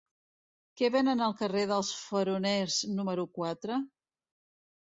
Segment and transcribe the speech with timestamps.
[0.79, 3.81] Què venen al carrer dels Faroners número quatre?